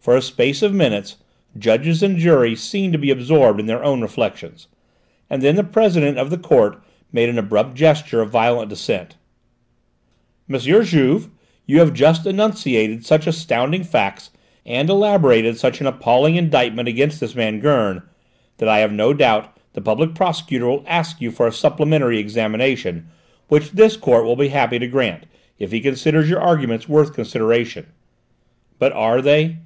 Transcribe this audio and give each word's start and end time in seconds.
For 0.00 0.16
a 0.16 0.22
space 0.22 0.62
of 0.62 0.72
minutes 0.72 1.16
judges 1.58 2.02
and 2.04 2.16
jury 2.16 2.54
seemed 2.56 2.92
to 2.92 2.98
be 2.98 3.10
absorbed 3.10 3.58
in 3.60 3.66
their 3.66 3.82
own 3.84 4.00
reflections; 4.00 4.68
and 5.28 5.42
then 5.42 5.56
the 5.56 5.64
President 5.64 6.16
of 6.18 6.30
the 6.30 6.38
Court 6.38 6.80
made 7.12 7.28
an 7.28 7.36
abrupt 7.36 7.74
gesture 7.74 8.22
of 8.22 8.30
violent 8.30 8.68
dissent. 8.70 9.16
"M. 10.48 10.56
Juve, 10.60 11.28
you 11.66 11.80
have 11.80 11.92
just 11.92 12.26
enunciated 12.26 13.04
such 13.04 13.26
astounding 13.26 13.82
facts, 13.82 14.30
and 14.64 14.88
elaborated 14.88 15.58
such 15.58 15.80
an 15.80 15.86
appalling 15.88 16.36
indictment 16.36 16.88
against 16.88 17.18
this 17.20 17.34
man 17.34 17.58
Gurn, 17.60 18.02
that 18.58 18.68
I 18.68 18.78
have 18.78 18.92
no 18.92 19.12
doubt 19.12 19.58
the 19.72 19.80
Public 19.82 20.14
Prosecutor 20.14 20.66
will 20.66 20.84
ask 20.86 21.18
for 21.32 21.48
a 21.48 21.52
supplementary 21.52 22.18
examination, 22.20 23.08
which 23.48 23.72
this 23.72 23.96
Court 23.96 24.24
will 24.24 24.36
be 24.36 24.48
happy 24.48 24.78
to 24.78 24.86
grant, 24.86 25.26
if 25.58 25.72
he 25.72 25.80
considers 25.80 26.30
your 26.30 26.40
arguments 26.40 26.88
worth 26.88 27.12
consideration. 27.14 27.86
But 28.78 28.92
are 28.92 29.20
they? 29.20 29.56